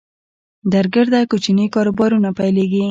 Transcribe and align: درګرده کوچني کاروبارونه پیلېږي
درګرده 0.73 1.21
کوچني 1.31 1.65
کاروبارونه 1.75 2.29
پیلېږي 2.37 2.79